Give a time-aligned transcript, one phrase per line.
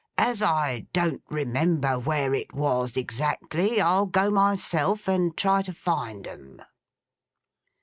[0.17, 6.25] As I don't remember where it was exactly, I'll go myself and try to find
[6.25, 6.59] 'em.